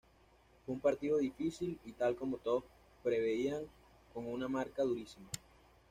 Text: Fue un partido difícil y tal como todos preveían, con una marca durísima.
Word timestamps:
Fue 0.65 0.73
un 0.73 0.81
partido 0.81 1.19
difícil 1.19 1.77
y 1.85 1.91
tal 1.91 2.15
como 2.15 2.37
todos 2.37 2.63
preveían, 3.03 3.61
con 4.15 4.25
una 4.25 4.47
marca 4.47 4.81
durísima. 4.81 5.29